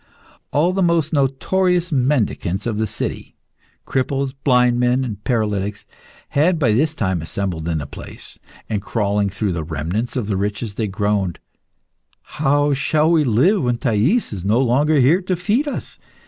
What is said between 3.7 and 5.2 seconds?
cripples, blind men,